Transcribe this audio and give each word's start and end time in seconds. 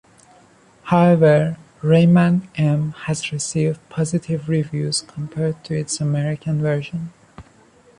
However 0.85 1.59
"Rayman 1.83 2.47
M" 2.55 2.93
has 3.03 3.31
received 3.31 3.87
positive 3.89 4.49
reviews 4.49 5.01
compared 5.03 5.63
to 5.65 5.75
its 5.75 6.01
American 6.01 6.59
version. 6.59 7.13